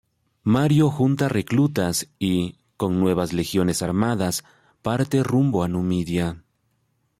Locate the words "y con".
2.17-2.99